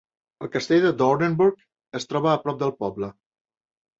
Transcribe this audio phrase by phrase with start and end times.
[0.45, 1.61] El castell de Doornenburg
[2.01, 3.11] es troba a prop del poble.